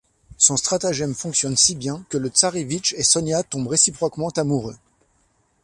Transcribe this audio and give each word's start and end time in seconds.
Son 0.39 0.57
stratagème 0.57 1.13
fonctionne 1.13 1.55
si 1.55 1.75
bien 1.75 2.03
que 2.09 2.17
le 2.17 2.29
tsarévitch 2.29 2.93
et 2.93 3.03
Sonia 3.03 3.43
tombent 3.43 3.67
réciproquement 3.67 4.29
amoureux. 4.31 4.75